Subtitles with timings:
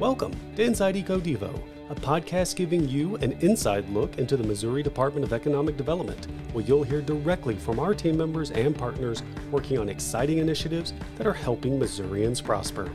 [0.00, 5.26] Welcome to Inside EcoDevo, a podcast giving you an inside look into the Missouri Department
[5.26, 9.90] of Economic Development, where you'll hear directly from our team members and partners working on
[9.90, 12.90] exciting initiatives that are helping Missourians prosper.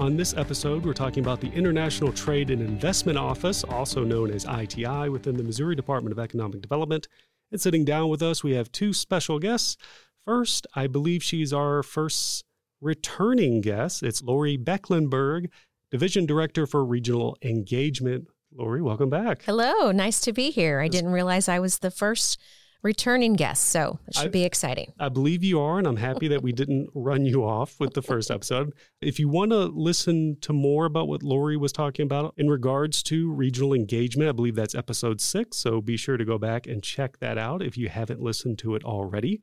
[0.00, 4.44] On this episode, we're talking about the International Trade and Investment Office, also known as
[4.44, 7.08] ITI, within the Missouri Department of Economic Development.
[7.52, 9.78] And sitting down with us, we have two special guests.
[10.26, 12.44] First, I believe she's our first
[12.82, 14.02] returning guest.
[14.02, 15.48] It's Lori Becklenberg,
[15.92, 18.26] Division Director for Regional Engagement.
[18.56, 19.42] Lori, welcome back.
[19.42, 20.80] Hello, nice to be here.
[20.80, 22.40] I didn't realize I was the first
[22.82, 24.94] returning guest, so it should I, be exciting.
[24.98, 28.00] I believe you are, and I'm happy that we didn't run you off with the
[28.00, 28.72] first episode.
[29.02, 33.02] If you want to listen to more about what Lori was talking about in regards
[33.04, 35.58] to regional engagement, I believe that's episode six.
[35.58, 38.76] So be sure to go back and check that out if you haven't listened to
[38.76, 39.42] it already.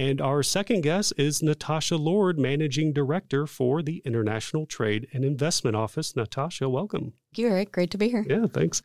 [0.00, 5.76] And our second guest is Natascha Lord, Managing Director for the International Trade and Investment
[5.76, 6.14] Office.
[6.14, 7.12] Natascha, welcome.
[7.34, 7.72] Thank you, Eric.
[7.72, 8.24] Great to be here.
[8.26, 8.80] Yeah, thanks.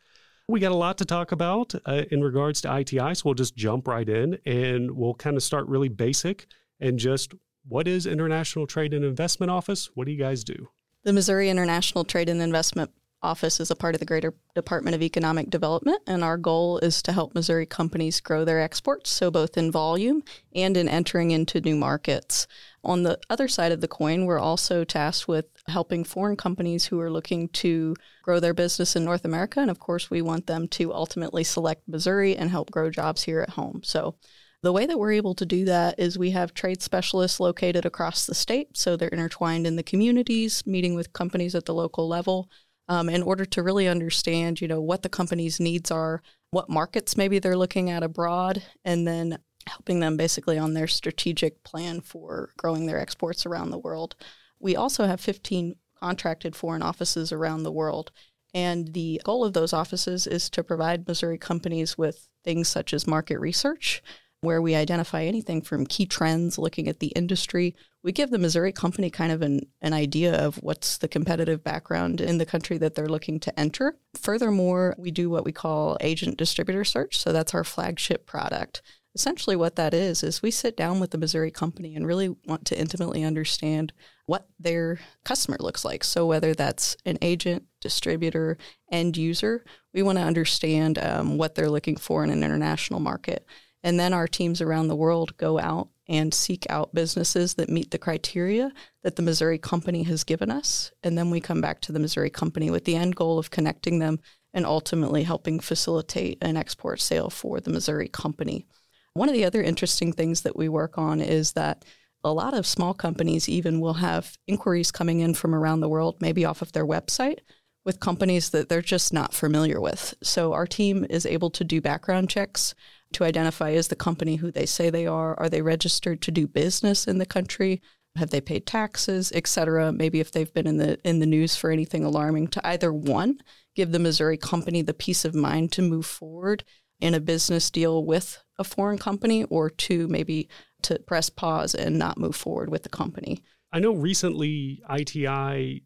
[0.46, 3.56] We got a lot to talk about uh, in regards to ITI, so we'll just
[3.56, 6.48] jump right in and we'll kind of start really basic
[6.80, 7.32] and just
[7.66, 9.88] what is International Trade and Investment Office?
[9.94, 10.68] What do you guys do?
[11.04, 12.90] The Missouri International Trade and Investment
[13.22, 17.02] office is a part of the greater Department of Economic Development, and our goal is
[17.02, 20.22] to help Missouri companies grow their exports, so both in volume
[20.54, 22.46] and in entering into new markets.
[22.84, 27.00] On the other side of the coin, we're also tasked with helping foreign companies who
[27.00, 30.68] are looking to grow their business in North America, and of course, we want them
[30.68, 33.80] to ultimately select Missouri and help grow jobs here at home.
[33.82, 34.14] So
[34.62, 38.26] the way that we're able to do that is we have trade specialists located across
[38.26, 42.50] the state, so they're intertwined in the communities, meeting with companies at the local level
[42.88, 47.16] um, in order to really understand, you know, what the company's needs are, what markets
[47.16, 52.50] maybe they're looking at abroad, and then helping them basically on their strategic plan for
[52.56, 54.14] growing their exports around the world.
[54.60, 58.12] We also have 15 contracted foreign offices around the world.
[58.54, 63.06] And the goal of those offices is to provide Missouri companies with things such as
[63.06, 64.02] market research,
[64.46, 67.76] where we identify anything from key trends, looking at the industry.
[68.02, 72.22] We give the Missouri company kind of an, an idea of what's the competitive background
[72.22, 73.98] in the country that they're looking to enter.
[74.14, 77.18] Furthermore, we do what we call agent distributor search.
[77.18, 78.80] So that's our flagship product.
[79.16, 82.66] Essentially, what that is, is we sit down with the Missouri company and really want
[82.66, 83.94] to intimately understand
[84.26, 86.04] what their customer looks like.
[86.04, 88.58] So, whether that's an agent, distributor,
[88.92, 89.64] end user,
[89.94, 93.46] we want to understand um, what they're looking for in an international market.
[93.86, 97.92] And then our teams around the world go out and seek out businesses that meet
[97.92, 98.72] the criteria
[99.04, 100.90] that the Missouri company has given us.
[101.04, 104.00] And then we come back to the Missouri company with the end goal of connecting
[104.00, 104.18] them
[104.52, 108.66] and ultimately helping facilitate an export sale for the Missouri company.
[109.14, 111.84] One of the other interesting things that we work on is that
[112.24, 116.16] a lot of small companies even will have inquiries coming in from around the world,
[116.18, 117.38] maybe off of their website,
[117.86, 120.12] with companies that they're just not familiar with.
[120.22, 122.74] So our team is able to do background checks
[123.12, 125.38] to identify is the company who they say they are?
[125.38, 127.80] Are they registered to do business in the country?
[128.16, 129.92] Have they paid taxes, et cetera?
[129.92, 133.38] Maybe if they've been in the in the news for anything alarming, to either one,
[133.74, 136.64] give the Missouri company the peace of mind to move forward
[137.00, 140.48] in a business deal with a foreign company, or two, maybe
[140.82, 143.44] to press pause and not move forward with the company.
[143.70, 145.84] I know recently ITI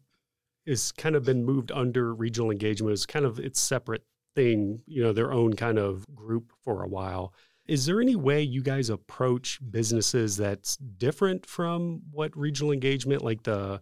[0.67, 4.03] has kind of been moved under regional engagement as kind of its separate
[4.35, 7.33] thing, you know, their own kind of group for a while.
[7.67, 13.43] Is there any way you guys approach businesses that's different from what regional engagement, like
[13.43, 13.81] the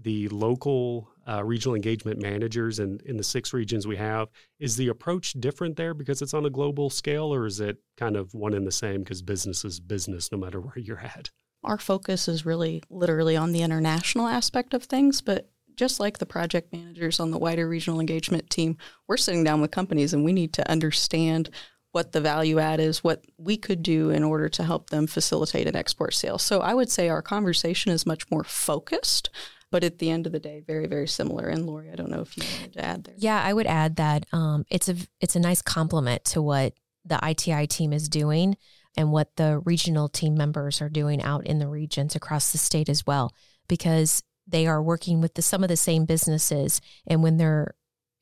[0.00, 4.28] the local uh, regional engagement managers and in, in the six regions we have,
[4.60, 8.16] is the approach different there because it's on a global scale, or is it kind
[8.16, 11.30] of one and the same because business is business no matter where you're at?
[11.64, 16.26] Our focus is really literally on the international aspect of things, but just like the
[16.26, 20.32] project managers on the wider regional engagement team, we're sitting down with companies and we
[20.32, 21.48] need to understand
[21.92, 25.66] what the value add is, what we could do in order to help them facilitate
[25.66, 26.36] an export sale.
[26.36, 29.30] So I would say our conversation is much more focused,
[29.70, 31.46] but at the end of the day, very very similar.
[31.46, 33.14] And Lori, I don't know if you wanted to add there.
[33.16, 36.74] Yeah, I would add that um, it's a it's a nice complement to what
[37.04, 38.56] the ITI team is doing
[38.96, 42.88] and what the regional team members are doing out in the regions across the state
[42.88, 43.32] as well,
[43.68, 46.80] because they are working with the, some of the same businesses.
[47.06, 47.74] And when they're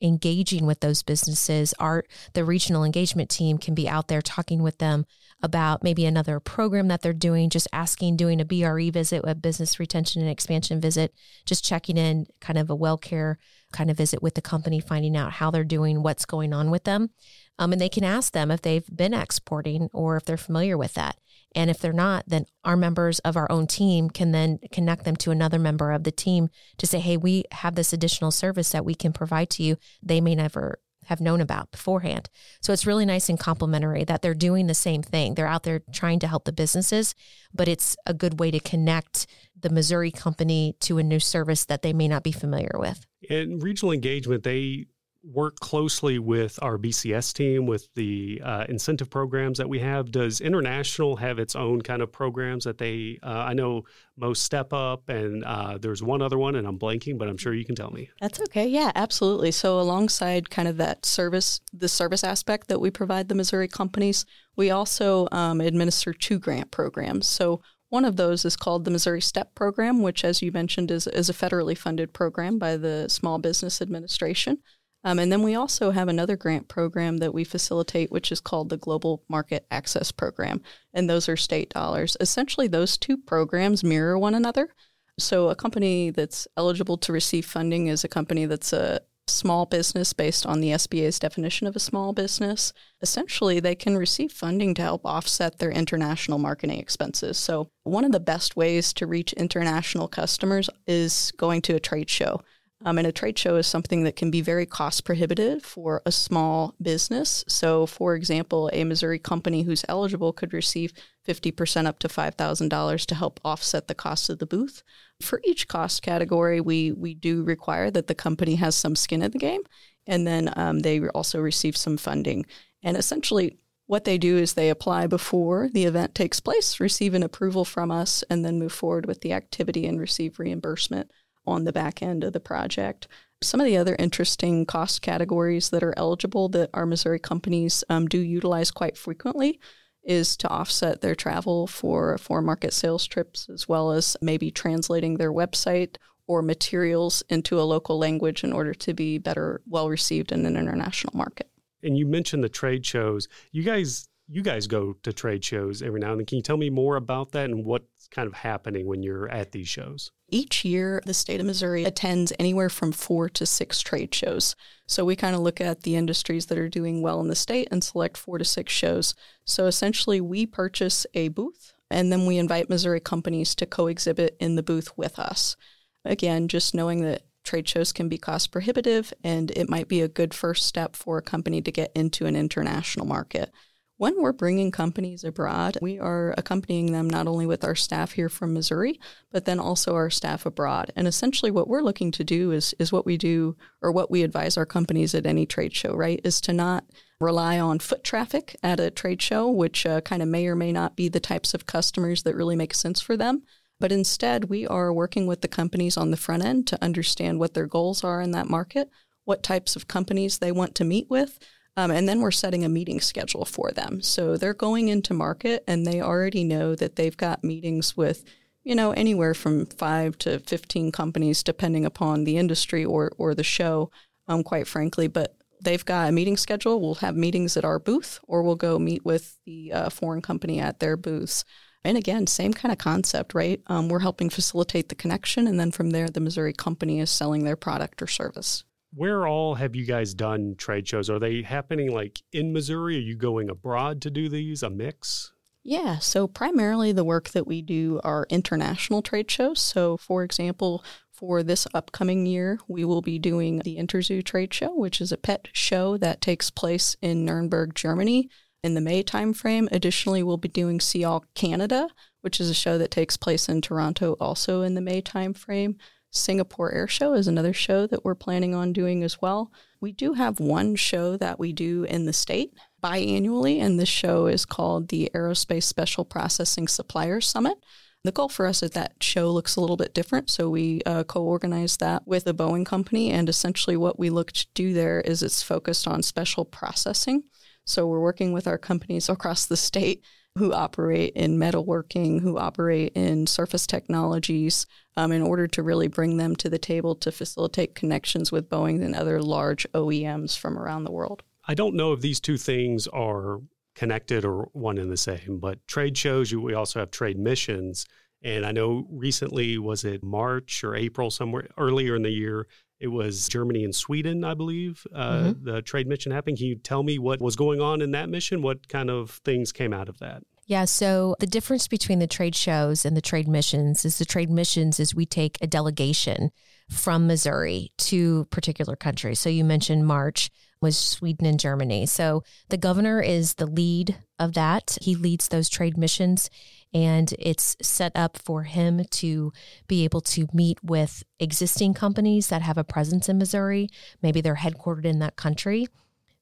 [0.02, 4.78] engaging with those businesses, our the regional engagement team can be out there talking with
[4.78, 5.06] them
[5.42, 9.78] about maybe another program that they're doing, just asking, doing a BRE visit, a business
[9.78, 11.14] retention and expansion visit,
[11.44, 13.38] just checking in, kind of a well care
[13.72, 16.84] kind of visit with the company, finding out how they're doing, what's going on with
[16.84, 17.10] them.
[17.58, 20.94] Um, and they can ask them if they've been exporting or if they're familiar with
[20.94, 21.16] that.
[21.56, 25.16] And if they're not, then our members of our own team can then connect them
[25.16, 28.84] to another member of the team to say, hey, we have this additional service that
[28.84, 29.76] we can provide to you.
[30.02, 32.28] They may never have known about beforehand.
[32.60, 35.34] So it's really nice and complimentary that they're doing the same thing.
[35.34, 37.14] They're out there trying to help the businesses,
[37.54, 39.26] but it's a good way to connect
[39.58, 43.06] the Missouri company to a new service that they may not be familiar with.
[43.30, 44.86] And regional engagement, they
[45.22, 50.10] work closely with our BCS team with the uh, incentive programs that we have.
[50.10, 53.18] Does International have its own kind of programs that they?
[53.22, 53.84] Uh, I know
[54.16, 57.54] most Step Up, and uh, there's one other one, and I'm blanking, but I'm sure
[57.54, 58.08] you can tell me.
[58.20, 58.66] That's okay.
[58.66, 59.50] Yeah, absolutely.
[59.50, 64.24] So alongside kind of that service, the service aspect that we provide the Missouri companies,
[64.56, 67.28] we also um, administer two grant programs.
[67.28, 71.06] So one of those is called the Missouri STEP program, which, as you mentioned, is,
[71.06, 74.58] is a federally funded program by the Small Business Administration.
[75.06, 78.70] Um, and then we also have another grant program that we facilitate, which is called
[78.70, 80.60] the Global Market Access Program.
[80.92, 82.16] And those are state dollars.
[82.18, 84.74] Essentially, those two programs mirror one another.
[85.16, 90.12] So, a company that's eligible to receive funding is a company that's a small business
[90.12, 92.72] based on the SBA's definition of a small business.
[93.00, 97.38] Essentially, they can receive funding to help offset their international marketing expenses.
[97.38, 102.10] So, one of the best ways to reach international customers is going to a trade
[102.10, 102.40] show.
[102.86, 106.12] Um, and a trade show is something that can be very cost prohibitive for a
[106.12, 107.44] small business.
[107.48, 110.92] So, for example, a Missouri company who's eligible could receive
[111.26, 114.84] 50% up to $5,000 to help offset the cost of the booth.
[115.20, 119.32] For each cost category, we, we do require that the company has some skin in
[119.32, 119.62] the game,
[120.06, 122.46] and then um, they also receive some funding.
[122.84, 127.24] And essentially, what they do is they apply before the event takes place, receive an
[127.24, 131.10] approval from us, and then move forward with the activity and receive reimbursement
[131.46, 133.08] on the back end of the project.
[133.42, 138.06] Some of the other interesting cost categories that are eligible that our Missouri companies um,
[138.06, 139.60] do utilize quite frequently
[140.02, 145.16] is to offset their travel for for market sales trips as well as maybe translating
[145.16, 145.96] their website
[146.28, 150.56] or materials into a local language in order to be better well received in an
[150.56, 151.50] international market.
[151.82, 153.28] And you mentioned the trade shows.
[153.52, 156.26] You guys you guys go to trade shows every now and then.
[156.26, 159.52] Can you tell me more about that and what's kind of happening when you're at
[159.52, 160.10] these shows?
[160.28, 164.56] Each year, the state of Missouri attends anywhere from four to six trade shows.
[164.86, 167.68] So we kind of look at the industries that are doing well in the state
[167.70, 169.14] and select four to six shows.
[169.44, 174.36] So essentially, we purchase a booth and then we invite Missouri companies to co exhibit
[174.40, 175.56] in the booth with us.
[176.04, 180.08] Again, just knowing that trade shows can be cost prohibitive and it might be a
[180.08, 183.52] good first step for a company to get into an international market.
[183.98, 188.28] When we're bringing companies abroad, we are accompanying them not only with our staff here
[188.28, 189.00] from Missouri,
[189.30, 190.92] but then also our staff abroad.
[190.94, 194.22] And essentially, what we're looking to do is, is what we do or what we
[194.22, 196.20] advise our companies at any trade show, right?
[196.24, 196.84] Is to not
[197.20, 200.72] rely on foot traffic at a trade show, which uh, kind of may or may
[200.72, 203.44] not be the types of customers that really make sense for them.
[203.80, 207.54] But instead, we are working with the companies on the front end to understand what
[207.54, 208.90] their goals are in that market,
[209.24, 211.38] what types of companies they want to meet with,
[211.76, 214.00] um, and then we're setting a meeting schedule for them.
[214.00, 218.24] So they're going into market and they already know that they've got meetings with,
[218.64, 223.44] you know, anywhere from five to 15 companies, depending upon the industry or, or the
[223.44, 223.90] show,
[224.26, 225.06] um, quite frankly.
[225.06, 226.80] But they've got a meeting schedule.
[226.80, 230.58] We'll have meetings at our booth or we'll go meet with the uh, foreign company
[230.58, 231.44] at their booths.
[231.84, 233.60] And again, same kind of concept, right?
[233.66, 235.46] Um, we're helping facilitate the connection.
[235.46, 238.64] And then from there, the Missouri company is selling their product or service
[238.96, 241.10] where all have you guys done trade shows?
[241.10, 242.96] Are they happening like in Missouri?
[242.96, 244.62] Are you going abroad to do these?
[244.62, 245.32] A mix?
[245.62, 249.60] Yeah, so primarily the work that we do are international trade shows.
[249.60, 254.74] So, for example, for this upcoming year, we will be doing the Interzoo Trade Show,
[254.74, 258.30] which is a pet show that takes place in Nuremberg, Germany
[258.62, 259.68] in the May timeframe.
[259.72, 261.88] Additionally, we'll be doing SIAL Canada,
[262.20, 265.76] which is a show that takes place in Toronto also in the May timeframe.
[266.10, 269.52] Singapore Air Show is another show that we're planning on doing as well.
[269.80, 274.26] We do have one show that we do in the state biannually, and this show
[274.26, 277.58] is called the Aerospace Special Processing Suppliers Summit.
[278.04, 281.02] The goal for us is that show looks a little bit different, so we uh,
[281.04, 285.22] co-organized that with the Boeing company, and essentially what we look to do there is
[285.22, 287.24] it's focused on special processing.
[287.64, 290.04] So we're working with our companies across the state
[290.36, 294.66] who operate in metalworking, who operate in surface technologies,
[294.96, 298.82] um, in order to really bring them to the table to facilitate connections with Boeing
[298.82, 301.22] and other large OEMs from around the world.
[301.48, 303.40] I don't know if these two things are
[303.74, 307.86] connected or one and the same, but trade shows, we also have trade missions.
[308.22, 312.46] And I know recently, was it March or April, somewhere earlier in the year,
[312.78, 315.44] it was Germany and Sweden, I believe, uh, mm-hmm.
[315.44, 316.36] the trade mission happening.
[316.36, 318.42] Can you tell me what was going on in that mission?
[318.42, 320.22] What kind of things came out of that?
[320.46, 324.30] Yeah, so the difference between the trade shows and the trade missions is the trade
[324.30, 326.30] missions is we take a delegation
[326.70, 329.18] from Missouri to particular countries.
[329.18, 330.30] So you mentioned March
[330.60, 331.86] was Sweden and Germany.
[331.86, 334.78] So the governor is the lead of that.
[334.80, 336.30] He leads those trade missions
[336.74, 339.32] and it's set up for him to
[339.66, 343.68] be able to meet with existing companies that have a presence in Missouri.
[344.02, 345.68] Maybe they're headquartered in that country.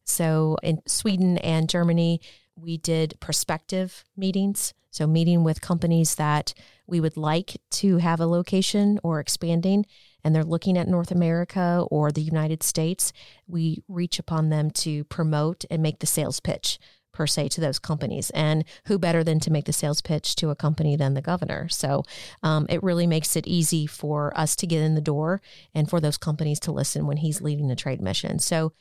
[0.05, 2.21] So in Sweden and Germany,
[2.57, 4.75] we did prospective meetings.
[4.91, 6.55] So, meeting with companies that
[6.87, 9.87] we would like to have a location or expanding,
[10.23, 13.13] and they're looking at North America or the United States,
[13.49, 16.79] we reach upon them to promote and make the sales pitch
[17.15, 18.31] per se to those companies.
[18.31, 21.69] And who better than to make the sales pitch to a company than the governor?
[21.69, 22.05] So
[22.43, 25.41] um, it really makes it easy for us to get in the door
[25.75, 28.39] and for those companies to listen when he's leading the trade mission.
[28.39, 28.73] So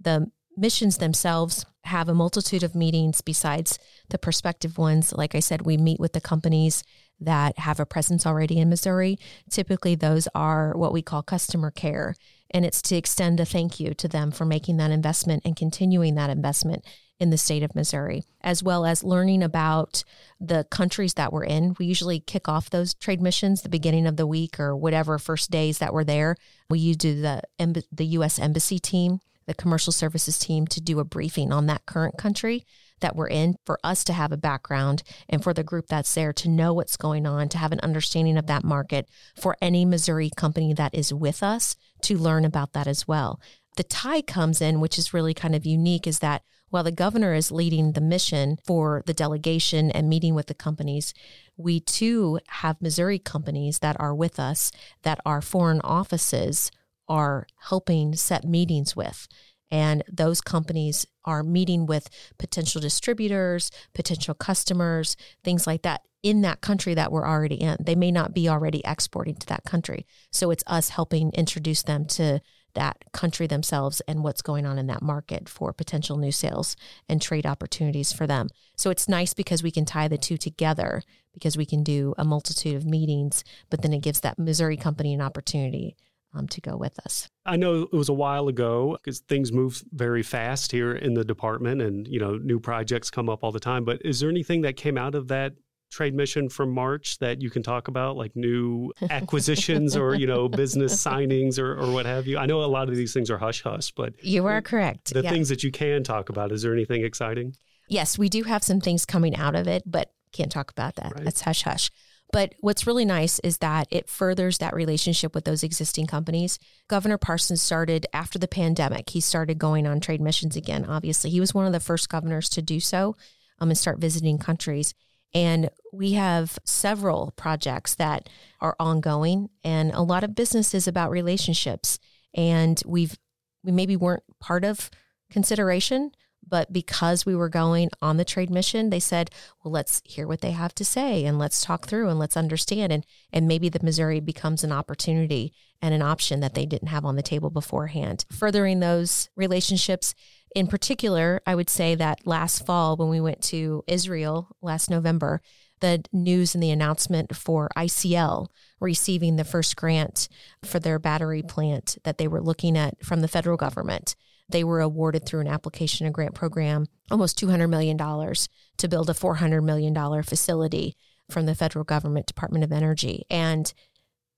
[0.00, 3.78] the missions themselves have a multitude of meetings besides
[4.10, 5.12] the prospective ones.
[5.12, 6.84] Like I said, we meet with the companies
[7.20, 9.18] that have a presence already in Missouri.
[9.50, 12.14] Typically, those are what we call customer care.
[12.50, 16.14] And it's to extend a thank you to them for making that investment and continuing
[16.16, 16.84] that investment
[17.22, 20.02] in the state of Missouri, as well as learning about
[20.40, 21.74] the countries that we're in.
[21.78, 25.50] We usually kick off those trade missions the beginning of the week or whatever first
[25.50, 26.36] days that we're there.
[26.68, 28.38] We do the the U.S.
[28.38, 32.64] Embassy team the commercial services team to do a briefing on that current country
[33.00, 36.32] that we're in for us to have a background and for the group that's there
[36.32, 40.30] to know what's going on, to have an understanding of that market, for any Missouri
[40.36, 43.40] company that is with us to learn about that as well.
[43.76, 47.34] The tie comes in, which is really kind of unique, is that while the governor
[47.34, 51.12] is leading the mission for the delegation and meeting with the companies,
[51.54, 56.70] we too have Missouri companies that are with us that our foreign offices
[57.08, 59.28] are helping set meetings with.
[59.70, 65.14] And those companies are meeting with potential distributors, potential customers,
[65.44, 67.76] things like that in that country that we're already in.
[67.80, 70.06] They may not be already exporting to that country.
[70.30, 72.40] So it's us helping introduce them to
[72.74, 76.76] that country themselves and what's going on in that market for potential new sales
[77.08, 78.48] and trade opportunities for them.
[78.76, 81.02] So it's nice because we can tie the two together
[81.32, 85.14] because we can do a multitude of meetings, but then it gives that Missouri company
[85.14, 85.96] an opportunity
[86.34, 87.28] um, to go with us.
[87.44, 91.24] I know it was a while ago because things move very fast here in the
[91.24, 93.84] department and, you know, new projects come up all the time.
[93.84, 95.54] But is there anything that came out of that
[95.92, 100.48] trade mission from March that you can talk about, like new acquisitions or, you know,
[100.48, 102.38] business signings or, or what have you?
[102.38, 105.12] I know a lot of these things are hush hush, but you are correct.
[105.12, 105.30] The yeah.
[105.30, 107.54] things that you can talk about, is there anything exciting?
[107.88, 111.12] Yes, we do have some things coming out of it, but can't talk about that.
[111.14, 111.24] Right.
[111.24, 111.90] That's hush hush.
[112.32, 116.58] But what's really nice is that it furthers that relationship with those existing companies.
[116.88, 119.10] Governor Parsons started after the pandemic.
[119.10, 120.86] He started going on trade missions again.
[120.86, 123.16] Obviously, he was one of the first governors to do so
[123.60, 124.94] um, and start visiting countries.
[125.34, 128.28] And we have several projects that
[128.60, 131.98] are ongoing, and a lot of business is about relationships.
[132.34, 133.18] And we've
[133.64, 134.90] we maybe weren't part of
[135.30, 136.10] consideration,
[136.46, 139.30] but because we were going on the trade mission, they said,
[139.62, 142.92] well, let's hear what they have to say and let's talk through and let's understand.
[142.92, 147.04] And, and maybe the Missouri becomes an opportunity and an option that they didn't have
[147.04, 148.24] on the table beforehand.
[148.30, 150.14] Furthering those relationships,
[150.54, 155.40] in particular, I would say that last fall when we went to Israel last November,
[155.80, 158.48] the news and the announcement for ICL
[158.80, 160.28] receiving the first grant
[160.64, 164.14] for their battery plant that they were looking at from the federal government
[164.52, 169.14] they were awarded through an application and grant program almost $200 million to build a
[169.14, 170.96] $400 million facility
[171.30, 173.24] from the federal government Department of Energy.
[173.30, 173.72] And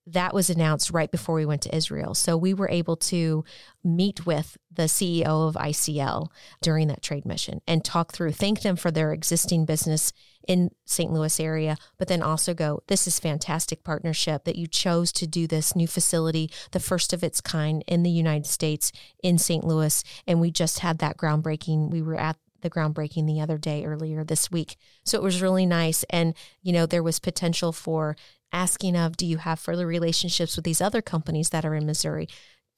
[0.06, 2.14] that was announced right before we went to Israel.
[2.14, 3.44] So we were able to
[3.82, 6.28] meet with the CEO of ICL
[6.61, 10.12] during that trade mission and talk through, thank them for their existing business
[10.46, 11.11] in St.
[11.11, 15.46] Louis area, but then also go, this is fantastic partnership that you chose to do
[15.46, 18.92] this new facility, the first of its kind in the United States
[19.23, 19.64] in St.
[19.64, 20.04] Louis.
[20.26, 21.90] And we just had that groundbreaking.
[21.90, 24.76] We were at the groundbreaking the other day earlier this week.
[25.04, 26.02] So it was really nice.
[26.11, 28.16] And, you know, there was potential for
[28.54, 32.28] asking of do you have further relationships with these other companies that are in Missouri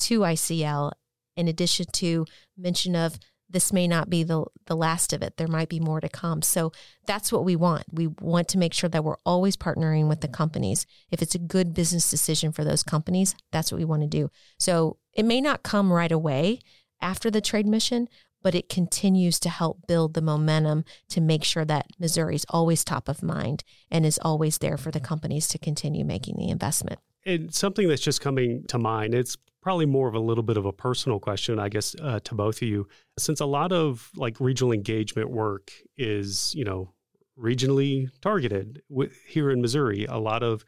[0.01, 0.93] to ICL
[1.37, 2.25] in addition to
[2.57, 3.19] mention of
[3.49, 6.43] this may not be the the last of it there might be more to come.
[6.43, 6.73] So
[7.07, 7.85] that's what we want.
[7.93, 10.87] We want to make sure that we're always partnering with the companies.
[11.11, 14.31] If it's a good business decision for those companies that's what we want to do.
[14.59, 16.61] So it may not come right away
[17.01, 18.09] after the trade mission
[18.47, 22.85] but it continues to help build the momentum to make sure that Missouri is always
[22.85, 27.01] top of mind and is always there for the companies to continue making the investment.
[27.25, 30.65] And something that's just coming to mind, it's probably more of a little bit of
[30.65, 32.87] a personal question, I guess, uh, to both of you.
[33.19, 36.93] Since a lot of like regional engagement work is, you know,
[37.37, 38.81] regionally targeted
[39.27, 40.07] here in Missouri.
[40.09, 40.65] A lot of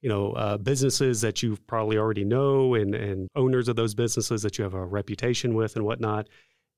[0.00, 4.42] you know uh, businesses that you probably already know and and owners of those businesses
[4.42, 6.28] that you have a reputation with and whatnot.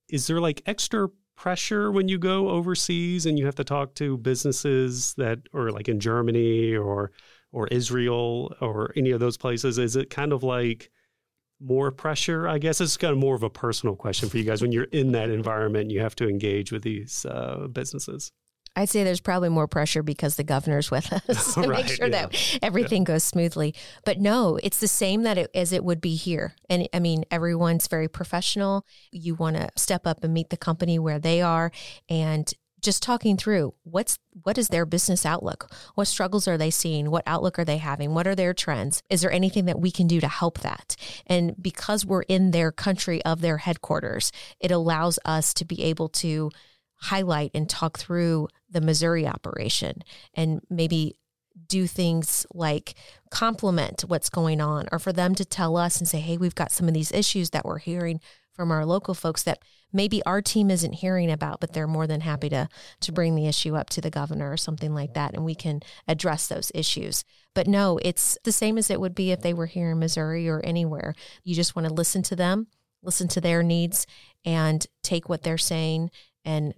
[0.08, 4.16] Is there like extra pressure when you go overseas and you have to talk to
[4.18, 7.12] businesses that are like in Germany or
[7.52, 9.78] or Israel or any of those places?
[9.78, 10.90] Is it kind of like
[11.60, 12.48] more pressure?
[12.48, 14.84] I guess it's kind of more of a personal question for you guys when you're
[14.84, 15.90] in that environment.
[15.90, 18.32] You have to engage with these uh, businesses.
[18.76, 22.06] I'd say there's probably more pressure because the governor's with us to right, make sure
[22.06, 22.26] yeah.
[22.26, 23.14] that everything yeah.
[23.14, 23.74] goes smoothly.
[24.04, 26.54] But no, it's the same that it, as it would be here.
[26.68, 28.84] And I mean, everyone's very professional.
[29.10, 31.72] You want to step up and meet the company where they are,
[32.08, 37.10] and just talking through what's what is their business outlook what struggles are they seeing
[37.10, 40.06] what outlook are they having what are their trends is there anything that we can
[40.06, 40.94] do to help that
[41.26, 46.08] and because we're in their country of their headquarters it allows us to be able
[46.08, 46.50] to
[47.02, 50.02] highlight and talk through the Missouri operation
[50.34, 51.16] and maybe
[51.66, 52.94] do things like
[53.30, 56.70] complement what's going on or for them to tell us and say hey we've got
[56.70, 58.20] some of these issues that we're hearing
[58.58, 59.60] from our local folks that
[59.92, 62.68] maybe our team isn't hearing about, but they're more than happy to
[63.00, 65.80] to bring the issue up to the governor or something like that, and we can
[66.06, 67.24] address those issues.
[67.54, 70.48] But no, it's the same as it would be if they were here in Missouri
[70.48, 71.14] or anywhere.
[71.44, 72.66] You just want to listen to them,
[73.02, 74.06] listen to their needs,
[74.44, 76.10] and take what they're saying
[76.44, 76.74] and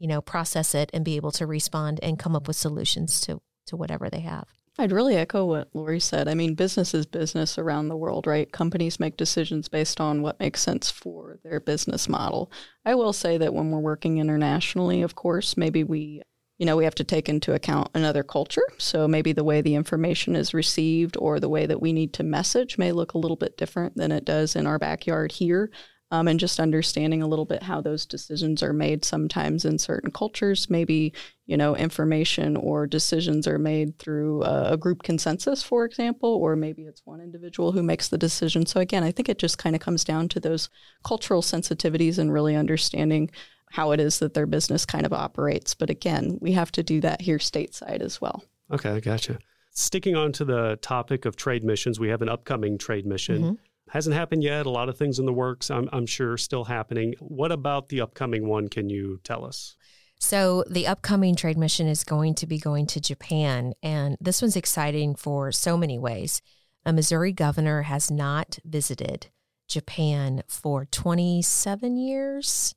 [0.00, 3.40] you know process it and be able to respond and come up with solutions to
[3.66, 4.48] to whatever they have.
[4.78, 6.26] I'd really echo what Lori said.
[6.26, 8.50] I mean, business is business around the world, right?
[8.50, 12.50] Companies make decisions based on what makes sense for their business model.
[12.84, 16.22] I will say that when we're working internationally, of course, maybe we
[16.58, 18.66] you know, we have to take into account another culture.
[18.76, 22.22] So maybe the way the information is received or the way that we need to
[22.22, 25.70] message may look a little bit different than it does in our backyard here
[26.10, 30.10] um, and just understanding a little bit how those decisions are made sometimes in certain
[30.10, 30.68] cultures.
[30.68, 31.12] Maybe
[31.46, 36.54] you know information or decisions are made through a, a, group consensus for example or
[36.54, 38.66] maybe it's one individual who makes the decision.
[38.66, 40.68] So again i think it just kind of comes down to those
[41.04, 43.30] cultural sensitivities and really understanding
[43.72, 45.74] how it is that their business kind of operates.
[45.74, 48.44] But again we have to do that here stateside as well.
[48.72, 49.38] Okay i gotcha.
[49.72, 53.42] Sticking on to the topic of trade missions we have an upcoming trade mission.
[53.42, 54.66] Mm-hmm Hasn't happened yet.
[54.66, 57.14] A lot of things in the works, I'm, I'm sure, still happening.
[57.18, 59.76] What about the upcoming one can you tell us?
[60.20, 63.72] So, the upcoming trade mission is going to be going to Japan.
[63.82, 66.40] And this one's exciting for so many ways.
[66.84, 69.28] A Missouri governor has not visited
[69.66, 72.74] Japan for 27 years,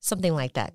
[0.00, 0.74] something like that.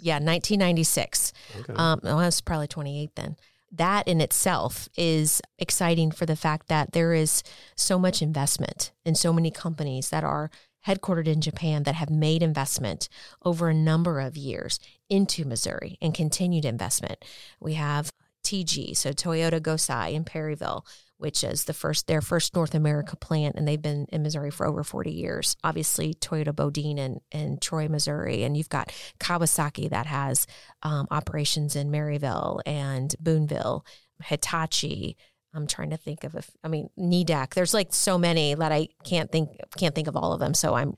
[0.00, 1.32] Yeah, 1996.
[1.60, 1.72] Okay.
[1.74, 3.36] Um, well, that's probably 28 then
[3.76, 7.42] that in itself is exciting for the fact that there is
[7.76, 10.50] so much investment in so many companies that are
[10.86, 13.08] headquartered in Japan that have made investment
[13.44, 17.24] over a number of years into Missouri and continued investment.
[17.58, 18.12] We have
[18.44, 20.86] TG, so Toyoda Gosei in Perryville
[21.18, 24.66] which is the first their first North America plant, and they've been in Missouri for
[24.66, 25.56] over 40 years.
[25.64, 30.46] Obviously, Toyota Bodine in, in Troy, Missouri, and you've got Kawasaki that has
[30.82, 33.84] um, operations in Maryville and Boonville,
[34.22, 35.16] Hitachi.
[35.54, 37.54] I'm trying to think of, a, I mean, Nidec.
[37.54, 40.52] There's like so many that I can't think can't think of all of them.
[40.52, 40.94] So I'm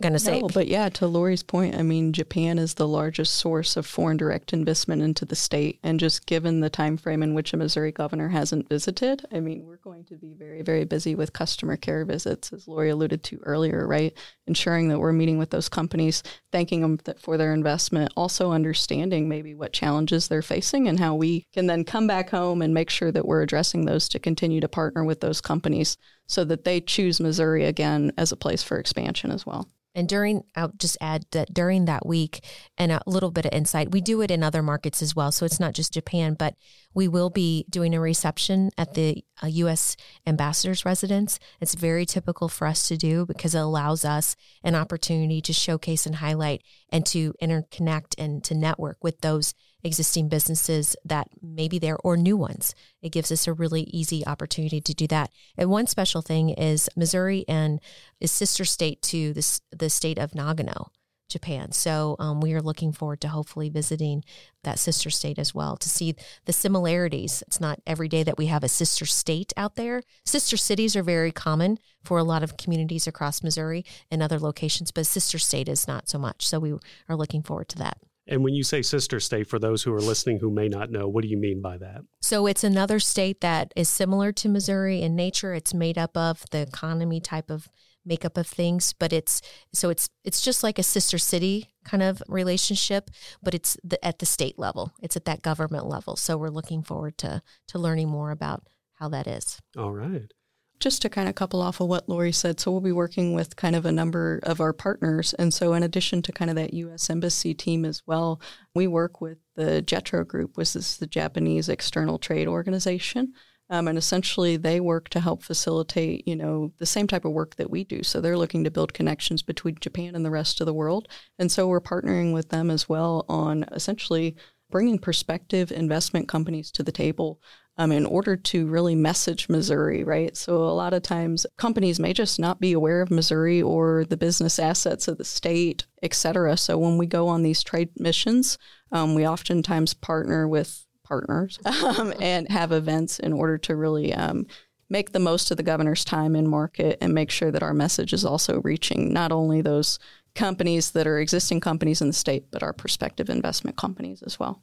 [0.00, 0.40] going to say.
[0.40, 4.16] No, but yeah, to Lori's point, I mean, Japan is the largest source of foreign
[4.16, 7.92] direct investment into the state, and just given the time frame in which a Missouri
[7.92, 12.04] governor hasn't visited, I mean, we're going to be very, very busy with customer care
[12.04, 14.16] visits, as Lori alluded to earlier, right?
[14.46, 19.54] Ensuring that we're meeting with those companies, thanking them for their investment, also understanding maybe
[19.54, 23.12] what challenges they're facing and how we can then come back home and make sure
[23.12, 27.20] that we're addressing those to continue to partner with those companies so that they choose
[27.20, 29.68] Missouri again as a place for expansion as well.
[29.94, 32.44] And during, I'll just add that during that week
[32.78, 35.32] and a little bit of insight, we do it in other markets as well.
[35.32, 36.54] So it's not just Japan, but
[36.94, 39.96] we will be doing a reception at the uh, U.S.
[40.26, 41.38] ambassador's residence.
[41.60, 46.06] It's very typical for us to do because it allows us an opportunity to showcase
[46.06, 51.78] and highlight and to interconnect and to network with those existing businesses that may be
[51.78, 52.74] there or new ones.
[53.02, 55.30] It gives us a really easy opportunity to do that.
[55.56, 57.80] And one special thing is Missouri and
[58.20, 60.88] is sister state to this the state of Nagano.
[61.30, 61.72] Japan.
[61.72, 64.22] So um, we are looking forward to hopefully visiting
[64.64, 66.14] that sister state as well to see
[66.44, 67.42] the similarities.
[67.46, 70.02] It's not every day that we have a sister state out there.
[70.26, 74.90] Sister cities are very common for a lot of communities across Missouri and other locations,
[74.90, 76.46] but sister state is not so much.
[76.46, 76.72] So we
[77.08, 77.98] are looking forward to that.
[78.30, 81.08] And when you say sister state, for those who are listening who may not know,
[81.08, 82.02] what do you mean by that?
[82.22, 85.52] So it's another state that is similar to Missouri in nature.
[85.52, 87.68] It's made up of the economy type of
[88.06, 89.42] makeup of things, but it's
[89.74, 93.10] so it's it's just like a sister city kind of relationship,
[93.42, 94.92] but it's the, at the state level.
[95.02, 96.16] It's at that government level.
[96.16, 98.62] So we're looking forward to to learning more about
[98.94, 99.58] how that is.
[99.76, 100.32] All right
[100.80, 103.56] just to kind of couple off of what Lori said, so we'll be working with
[103.56, 105.34] kind of a number of our partners.
[105.34, 107.10] And so, in addition to kind of that U.S.
[107.10, 108.40] Embassy team as well,
[108.74, 113.34] we work with the JETRO Group, which is the Japanese External Trade Organization.
[113.68, 117.54] Um, and essentially, they work to help facilitate, you know, the same type of work
[117.56, 118.02] that we do.
[118.02, 121.06] So they're looking to build connections between Japan and the rest of the world.
[121.38, 124.34] And so we're partnering with them as well on essentially
[124.70, 127.40] bringing prospective investment companies to the table
[127.80, 130.36] um, in order to really message Missouri, right?
[130.36, 134.18] So a lot of times companies may just not be aware of Missouri or the
[134.18, 136.58] business assets of the state, et cetera.
[136.58, 138.58] So when we go on these trade missions,
[138.92, 144.46] um, we oftentimes partner with partners um, and have events in order to really um,
[144.90, 148.12] make the most of the governor's time in market and make sure that our message
[148.12, 149.98] is also reaching not only those
[150.34, 154.60] companies that are existing companies in the state, but our prospective investment companies as well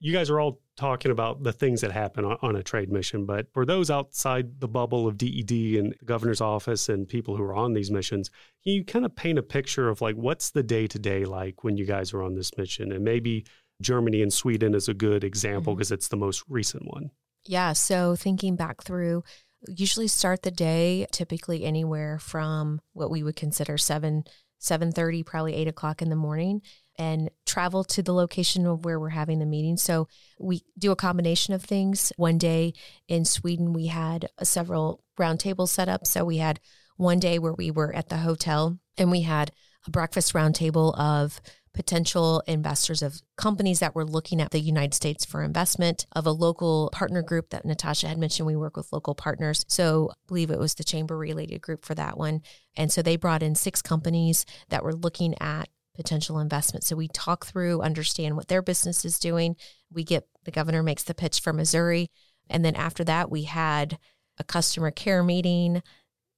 [0.00, 3.26] you guys are all talking about the things that happen on, on, a trade mission,
[3.26, 7.42] but for those outside the bubble of DED and the governor's office and people who
[7.42, 8.30] are on these missions,
[8.64, 11.62] can you kind of paint a picture of like what's the day to day like
[11.64, 12.92] when you guys are on this mission?
[12.92, 13.44] And maybe
[13.82, 15.94] Germany and Sweden is a good example because mm-hmm.
[15.94, 17.10] it's the most recent one.
[17.46, 17.74] Yeah.
[17.74, 19.22] So thinking back through,
[19.68, 24.24] usually start the day typically anywhere from what we would consider seven,
[24.58, 26.62] seven thirty, probably eight o'clock in the morning
[27.00, 29.78] and travel to the location of where we're having the meeting.
[29.78, 30.06] So
[30.38, 32.12] we do a combination of things.
[32.18, 32.74] One day
[33.08, 36.06] in Sweden, we had several roundtables set up.
[36.06, 36.60] So we had
[36.98, 39.50] one day where we were at the hotel and we had
[39.86, 41.40] a breakfast roundtable of
[41.72, 46.32] potential investors of companies that were looking at the United States for investment, of a
[46.32, 48.46] local partner group that Natascha had mentioned.
[48.46, 49.64] We work with local partners.
[49.68, 52.42] So I believe it was the chamber related group for that one.
[52.76, 56.82] And so they brought in six companies that were looking at potential investment.
[56.82, 59.54] So we talk through, understand what their business is doing.
[59.92, 62.08] We get the governor makes the pitch for Missouri.
[62.48, 63.98] And then after that, we had
[64.38, 65.82] a customer care meeting.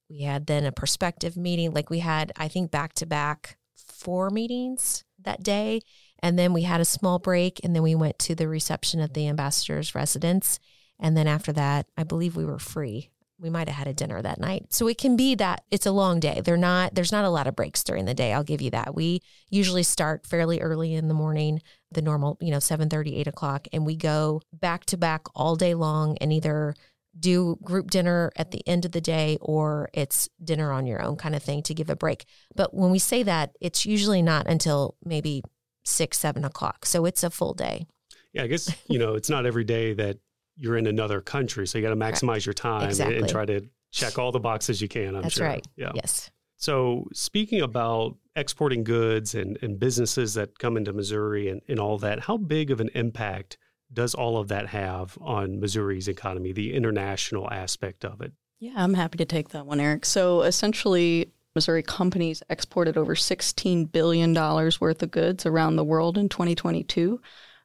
[0.09, 1.71] We had then a prospective meeting.
[1.71, 5.79] Like we had, I think, back to back four meetings that day.
[6.19, 7.61] And then we had a small break.
[7.63, 10.59] And then we went to the reception at the ambassador's residence.
[10.99, 13.12] And then after that, I believe we were free
[13.43, 14.67] we might have had a dinner that night.
[14.73, 16.41] So it can be that it's a long day.
[16.43, 18.33] They're not there's not a lot of breaks during the day.
[18.33, 18.95] I'll give you that.
[18.95, 23.27] We usually start fairly early in the morning, the normal, you know, 7 30, 8
[23.27, 26.73] o'clock, and we go back to back all day long and either
[27.19, 31.15] do group dinner at the end of the day or it's dinner on your own
[31.15, 32.25] kind of thing to give a break.
[32.55, 35.43] But when we say that, it's usually not until maybe
[35.83, 36.85] six, seven o'clock.
[36.85, 37.85] So it's a full day.
[38.31, 40.17] Yeah, I guess, you know, it's not every day that
[40.57, 41.67] you're in another country.
[41.67, 42.45] So you got to maximize right.
[42.45, 43.15] your time exactly.
[43.15, 43.61] and, and, try to
[43.91, 45.15] check all the boxes you can.
[45.15, 45.47] I'm That's sure.
[45.47, 45.65] right.
[45.75, 45.91] Yeah.
[45.95, 46.29] Yes.
[46.57, 51.97] So speaking about exporting goods and, and businesses that come into Missouri and, and all
[51.99, 53.57] that, how big of an impact
[53.91, 58.31] does all of that have on Missouri's economy, the international aspect of it?
[58.59, 60.05] Yeah, I'm happy to take that one, Eric.
[60.05, 66.29] So essentially, Missouri companies exported over $16 billion worth of goods around the world in
[66.29, 67.19] 2022.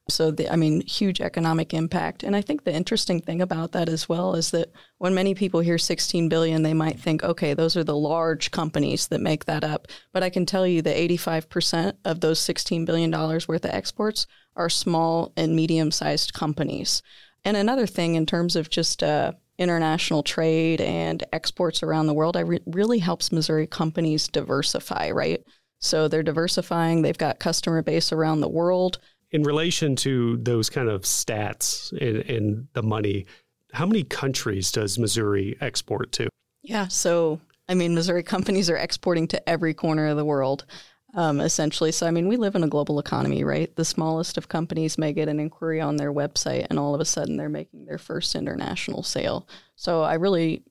[0.09, 2.23] So, the, I mean, huge economic impact.
[2.23, 5.59] And I think the interesting thing about that as well is that when many people
[5.59, 9.63] hear 16 billion, they might think, okay, those are the large companies that make that
[9.63, 9.87] up.
[10.11, 14.27] But I can tell you that 85% of those 16 billion dollars worth of exports
[14.55, 17.01] are small and medium sized companies.
[17.45, 22.35] And another thing in terms of just uh, international trade and exports around the world,
[22.35, 25.43] I re- really helps Missouri companies diversify, right?
[25.79, 27.01] So they're diversifying.
[27.01, 28.99] They've got customer base around the world
[29.31, 33.25] in relation to those kind of stats and, the money,
[33.73, 36.29] how many countries does Missouri export to?
[36.63, 37.39] Yeah, so
[37.69, 40.65] I mean, Missouri companies are exporting to every corner of the world,
[41.13, 41.91] um, essentially.
[41.91, 43.73] So, I mean, we live in a global economy, right?
[43.75, 47.05] The smallest of companies may get an inquiry on their website, and all of a
[47.05, 49.47] sudden they're making their first international sale.
[49.75, 50.63] So, I really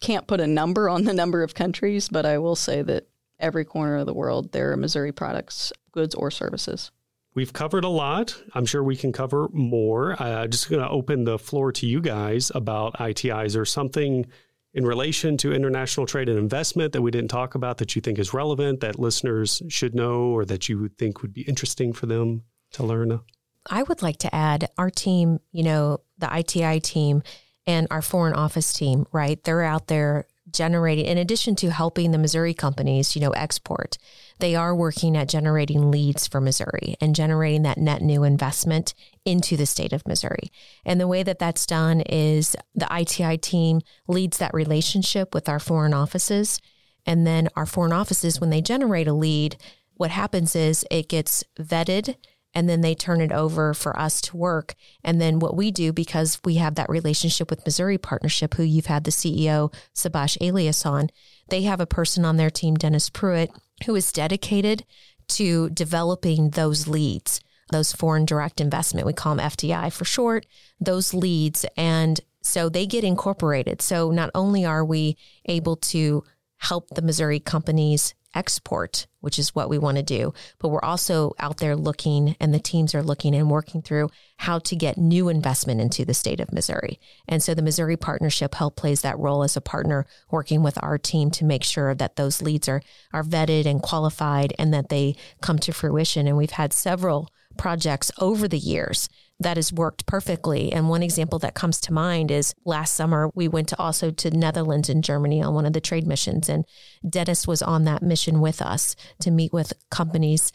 [0.00, 3.06] can't put a number on the number of countries, but I will say that
[3.38, 6.90] every corner of the world there are Missouri products, goods, or services.
[7.34, 8.36] We've covered a lot.
[8.54, 10.20] I'm sure we can cover more.
[10.22, 14.26] I'm uh, just going to open the floor to you guys about ITIs or something
[14.74, 18.18] in relation to international trade and investment that we didn't talk about that you think
[18.18, 22.06] is relevant that listeners should know or that you would think would be interesting for
[22.06, 22.42] them
[22.72, 23.20] to learn?
[23.68, 27.22] I would like to add our team, you know, the ITI team
[27.66, 29.42] and our foreign office team, right?
[29.42, 33.98] They're out there generating, in addition to helping the Missouri companies, you know, export,
[34.38, 39.56] they are working at generating leads for Missouri and generating that net new investment into
[39.56, 40.50] the state of Missouri.
[40.84, 45.60] And the way that that's done is the ITI team leads that relationship with our
[45.60, 46.60] foreign offices.
[47.06, 49.56] And then our foreign offices, when they generate a lead,
[49.94, 52.16] what happens is it gets vetted
[52.54, 54.74] and then they turn it over for us to work.
[55.02, 58.86] And then what we do, because we have that relationship with Missouri Partnership, who you've
[58.86, 61.08] had the CEO, Subash Alias on,
[61.48, 63.50] they have a person on their team, Dennis Pruitt,
[63.86, 64.84] who is dedicated
[65.28, 69.06] to developing those leads, those foreign direct investment.
[69.06, 70.46] We call them FDI for short,
[70.80, 71.64] those leads.
[71.76, 73.80] And so they get incorporated.
[73.80, 76.24] So not only are we able to
[76.58, 80.32] help the Missouri companies export, which is what we want to do.
[80.58, 84.58] But we're also out there looking, and the teams are looking and working through how
[84.60, 86.98] to get new investment into the state of Missouri.
[87.28, 90.98] And so the Missouri Partnership Help plays that role as a partner, working with our
[90.98, 95.16] team to make sure that those leads are, are vetted and qualified and that they
[95.40, 96.26] come to fruition.
[96.26, 99.08] And we've had several projects over the years
[99.42, 100.72] that has worked perfectly.
[100.72, 104.30] And one example that comes to mind is last summer we went to also to
[104.30, 106.64] Netherlands and Germany on one of the trade missions and
[107.08, 110.52] Dennis was on that mission with us to meet with companies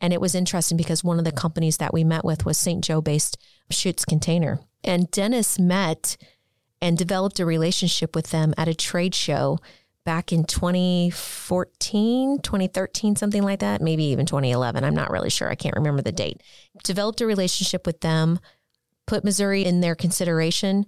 [0.00, 2.84] and it was interesting because one of the companies that we met with was St.
[2.84, 3.38] Joe based
[3.70, 4.60] Schutz Container.
[4.82, 6.18] And Dennis met
[6.82, 9.58] and developed a relationship with them at a trade show
[10.04, 14.84] back in 2014, 2013, something like that, maybe even 2011.
[14.84, 15.48] I'm not really sure.
[15.50, 16.42] I can't remember the date.
[16.82, 18.38] Developed a relationship with them,
[19.06, 20.86] put Missouri in their consideration.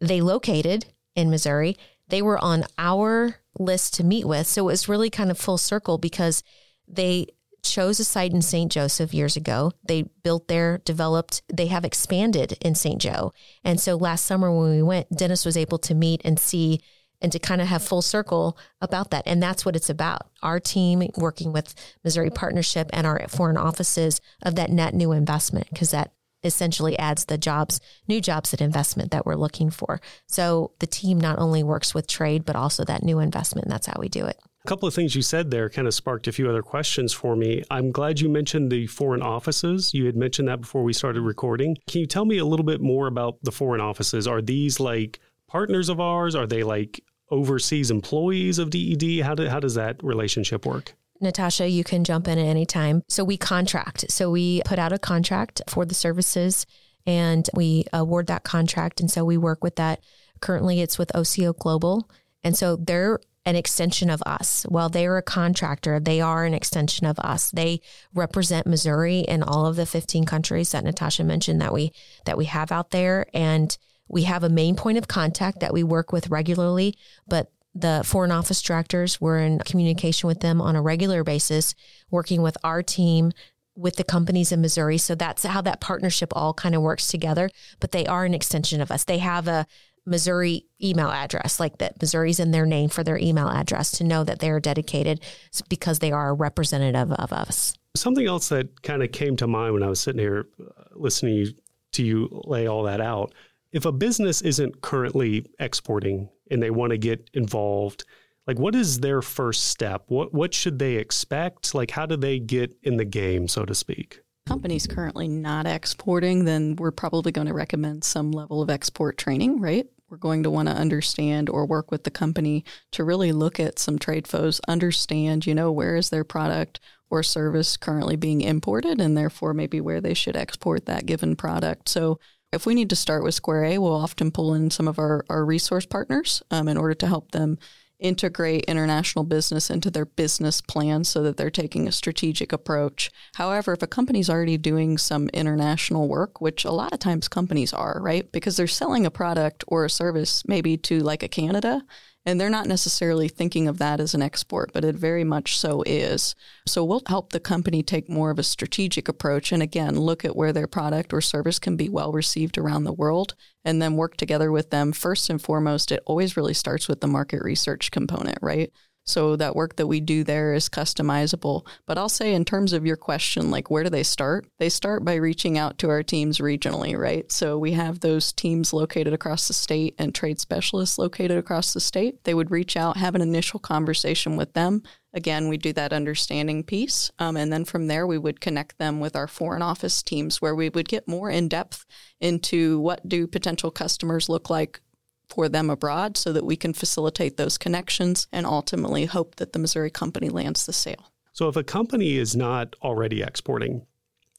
[0.00, 1.76] They located in Missouri.
[2.08, 4.46] They were on our list to meet with.
[4.46, 6.42] So it was really kind of full circle because
[6.86, 7.26] they
[7.62, 8.70] chose a site in St.
[8.70, 9.72] Joseph years ago.
[9.84, 13.00] They built there, developed, they have expanded in St.
[13.00, 13.32] Joe.
[13.64, 16.80] And so last summer when we went, Dennis was able to meet and see
[17.20, 19.24] and to kind of have full circle about that.
[19.26, 20.28] And that's what it's about.
[20.42, 25.68] Our team working with Missouri Partnership and our foreign offices of that net new investment,
[25.70, 26.12] because that
[26.44, 30.00] essentially adds the jobs, new jobs and investment that we're looking for.
[30.26, 33.64] So the team not only works with trade, but also that new investment.
[33.64, 34.38] And that's how we do it.
[34.64, 37.34] A couple of things you said there kind of sparked a few other questions for
[37.34, 37.64] me.
[37.70, 39.94] I'm glad you mentioned the foreign offices.
[39.94, 41.76] You had mentioned that before we started recording.
[41.88, 44.28] Can you tell me a little bit more about the foreign offices?
[44.28, 46.34] Are these like partners of ours?
[46.34, 49.20] Are they like overseas employees of DED?
[49.20, 50.94] How, do, how does that relationship work?
[51.22, 53.02] Natascha, you can jump in at any time.
[53.08, 54.10] So we contract.
[54.10, 56.64] So we put out a contract for the services
[57.06, 59.00] and we award that contract.
[59.00, 60.00] And so we work with that.
[60.40, 62.08] Currently, it's with OCO Global.
[62.44, 64.64] And so they're an extension of us.
[64.68, 67.50] While they're a contractor, they are an extension of us.
[67.50, 67.80] They
[68.14, 71.92] represent Missouri in all of the 15 countries that Natascha mentioned that we
[72.26, 73.26] that we have out there.
[73.32, 73.76] And
[74.08, 78.32] we have a main point of contact that we work with regularly, but the foreign
[78.32, 81.74] office directors, we're in communication with them on a regular basis,
[82.10, 83.32] working with our team
[83.76, 84.98] with the companies in Missouri.
[84.98, 87.48] So that's how that partnership all kind of works together.
[87.78, 89.04] But they are an extension of us.
[89.04, 89.66] They have a
[90.04, 94.24] Missouri email address, like that Missouri's in their name for their email address to know
[94.24, 95.20] that they are dedicated
[95.68, 97.74] because they are a representative of us.
[97.94, 101.48] Something else that kind of came to mind when I was sitting here uh, listening
[101.92, 103.32] to you lay all that out
[103.72, 108.04] if a business isn't currently exporting and they want to get involved,
[108.46, 110.04] like what is their first step?
[110.08, 111.74] What what should they expect?
[111.74, 114.20] Like how do they get in the game, so to speak?
[114.46, 119.60] Companies currently not exporting, then we're probably going to recommend some level of export training,
[119.60, 119.86] right?
[120.08, 123.78] We're going to want to understand or work with the company to really look at
[123.78, 129.02] some trade flows, understand, you know, where is their product or service currently being imported
[129.02, 131.90] and therefore maybe where they should export that given product.
[131.90, 132.18] So
[132.52, 135.24] if we need to start with Square A, we'll often pull in some of our,
[135.28, 137.58] our resource partners um, in order to help them
[137.98, 143.10] integrate international business into their business plan so that they're taking a strategic approach.
[143.34, 147.72] However, if a company's already doing some international work, which a lot of times companies
[147.72, 148.30] are, right?
[148.30, 151.82] Because they're selling a product or a service maybe to like a Canada,
[152.28, 155.82] and they're not necessarily thinking of that as an export, but it very much so
[155.86, 156.34] is.
[156.66, 160.36] So we'll help the company take more of a strategic approach and again, look at
[160.36, 164.18] where their product or service can be well received around the world and then work
[164.18, 164.92] together with them.
[164.92, 168.70] First and foremost, it always really starts with the market research component, right?
[169.08, 171.66] So that work that we do there is customizable.
[171.86, 174.46] But I'll say, in terms of your question, like where do they start?
[174.58, 177.30] They start by reaching out to our teams regionally, right?
[177.32, 181.80] So we have those teams located across the state and trade specialists located across the
[181.80, 182.24] state.
[182.24, 184.82] They would reach out, have an initial conversation with them.
[185.14, 187.10] Again, we do that understanding piece.
[187.18, 190.54] Um, and then from there, we would connect them with our foreign office teams where
[190.54, 191.86] we would get more in depth
[192.20, 194.80] into what do potential customers look like
[195.30, 199.58] for them abroad so that we can facilitate those connections and ultimately hope that the
[199.58, 201.12] Missouri company lands the sale.
[201.32, 203.86] So, if a company is not already exporting,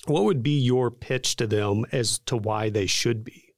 [0.06, 3.54] what would be your pitch to them as to why they should be?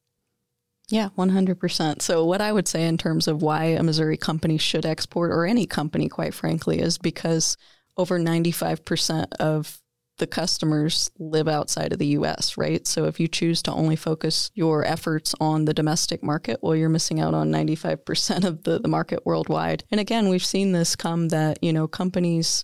[0.90, 2.02] Yeah, 100%.
[2.02, 5.46] So, what I would say in terms of why a Missouri company should export, or
[5.46, 7.58] any company, quite frankly, is because
[7.98, 9.82] over 95% of
[10.18, 12.86] the customers live outside of the US, right?
[12.86, 16.90] So if you choose to only focus your efforts on the domestic market, well, you're
[16.90, 19.84] missing out on 95% of the, the market worldwide.
[19.90, 22.64] And again, we've seen this come that, you know, companies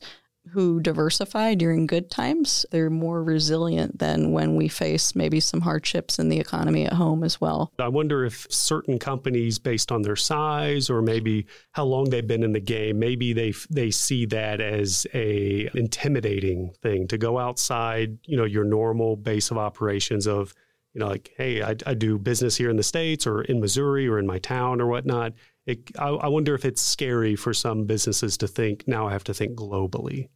[0.52, 6.20] who diversify during good times, they're more resilient than when we face maybe some hardships
[6.20, 7.72] in the economy at home as well.
[7.80, 12.44] I wonder if certain companies, based on their size or maybe how long they've been
[12.44, 18.18] in the game, maybe they they see that as a intimidating thing to go outside,
[18.26, 20.54] you know, your normal base of operations of,
[20.94, 24.08] you know, like, hey, I, I do business here in the states or in Missouri
[24.08, 25.34] or in my town or whatnot.
[25.68, 29.26] It, I, I wonder if it's scary for some businesses to think now I have
[29.26, 30.30] to think globally.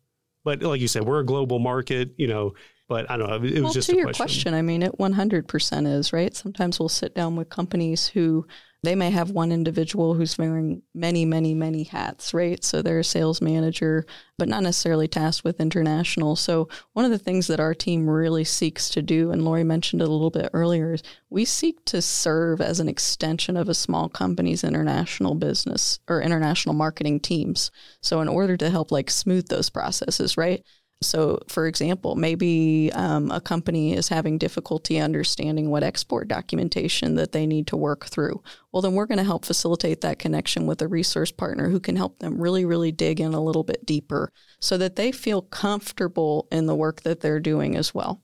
[0.43, 2.53] But like you said, we're a global market, you know.
[2.89, 3.35] But I don't know.
[3.37, 4.25] It was well, just to your question.
[4.25, 4.53] question.
[4.53, 6.35] I mean, it 100% is right.
[6.35, 8.45] Sometimes we'll sit down with companies who
[8.83, 12.63] they may have one individual who's wearing many, many, many hats, right?
[12.63, 14.05] So they're a sales manager,
[14.39, 16.35] but not necessarily tasked with international.
[16.35, 20.01] So one of the things that our team really seeks to do, and Lori mentioned
[20.01, 23.75] it a little bit earlier, is we seek to serve as an extension of a
[23.75, 27.69] small company's international business or international marketing teams.
[28.01, 30.65] So in order to help like smooth those processes, right?
[31.03, 37.31] So, for example, maybe um, a company is having difficulty understanding what export documentation that
[37.31, 38.43] they need to work through.
[38.71, 41.95] Well, then we're going to help facilitate that connection with a resource partner who can
[41.95, 46.47] help them really, really dig in a little bit deeper so that they feel comfortable
[46.51, 48.21] in the work that they're doing as well.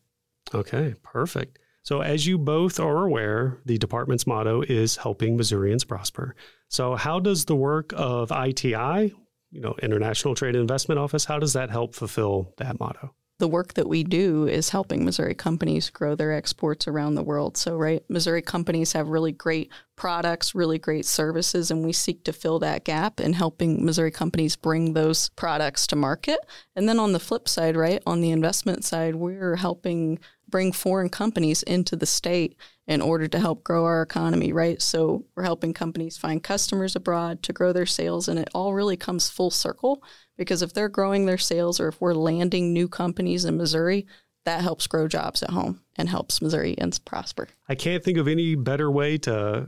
[0.54, 1.58] Okay, perfect.
[1.82, 6.36] So, as you both are aware, the department's motto is helping Missourians prosper.
[6.68, 9.14] So, how does the work of ITI,
[9.58, 13.14] you know, International Trade Investment Office, how does that help fulfill that motto?
[13.40, 17.56] the work that we do is helping Missouri companies grow their exports around the world.
[17.56, 22.34] So, right, Missouri companies have really great products, really great services, and we seek to
[22.34, 26.40] fill that gap in helping Missouri companies bring those products to market.
[26.76, 30.18] And then on the flip side, right, on the investment side, we're helping
[30.50, 32.56] bring foreign companies into the state
[32.88, 34.82] in order to help grow our economy, right?
[34.82, 38.98] So we're helping companies find customers abroad to grow their sales, and it all really
[38.98, 40.02] comes full circle
[40.38, 44.08] because if they're growing their sales or if we're landing new companies in Missouri,
[44.46, 47.50] that helps grow jobs at home and helps Missourians prosper.
[47.68, 49.68] I can't think of any better way to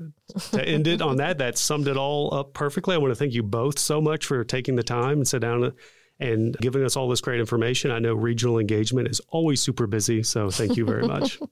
[0.52, 1.40] to end it on that.
[1.40, 2.96] That summed it all up perfectly.
[2.96, 5.74] I want to thank you both so much for taking the time and sit down
[6.22, 7.92] and giving us all this great information.
[7.92, 11.40] I know regional engagement is always super busy, so thank you very much.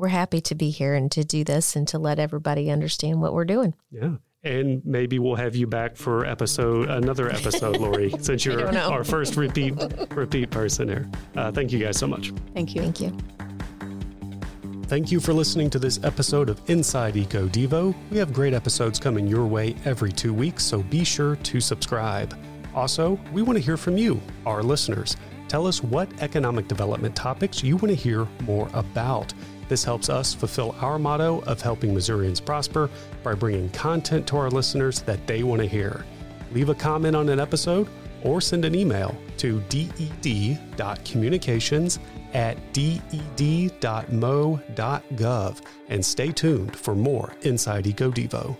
[0.00, 3.34] We're happy to be here and to do this and to let everybody understand what
[3.34, 3.74] we're doing.
[3.90, 4.12] Yeah.
[4.42, 9.36] And maybe we'll have you back for episode another episode, Lori, since you're our first
[9.36, 9.74] repeat
[10.12, 11.06] repeat person here.
[11.36, 12.32] Uh, thank you guys so much.
[12.54, 12.80] Thank you.
[12.80, 13.14] Thank you.
[14.84, 17.94] Thank you for listening to this episode of Inside Eco Devo.
[18.10, 22.34] We have great episodes coming your way every two weeks, so be sure to subscribe.
[22.74, 25.18] Also, we want to hear from you, our listeners.
[25.50, 29.34] Tell us what economic development topics you want to hear more about.
[29.70, 32.90] This helps us fulfill our motto of helping Missourians prosper
[33.22, 36.04] by bringing content to our listeners that they want to hear.
[36.50, 37.86] Leave a comment on an episode
[38.24, 42.00] or send an email to ded.communications
[42.34, 43.30] at ded.mo.gov
[45.88, 48.56] and stay tuned for more Inside Eco Devo.